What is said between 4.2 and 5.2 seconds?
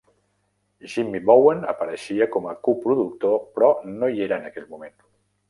era en aquell moment.